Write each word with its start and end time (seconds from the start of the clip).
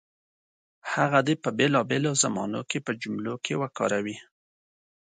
هغه 0.93 1.19
دې 1.27 1.35
په 1.43 1.49
بېلابېلو 1.57 2.11
زمانو 2.23 2.61
کې 2.69 2.77
په 2.85 2.91
جملو 3.01 3.33
کې 3.45 3.53
وکاروي. 3.61 4.17